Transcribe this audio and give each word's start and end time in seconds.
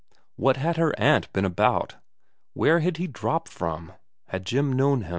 What 0.35 0.57
had 0.57 0.77
her 0.77 0.99
aunt 0.99 1.31
been 1.31 1.45
about? 1.45 1.97
Where 2.55 2.79
had 2.79 2.97
he 2.97 3.05
dropped 3.05 3.49
from? 3.49 3.93
Had 4.29 4.47
Jim 4.47 4.73
known 4.73 5.03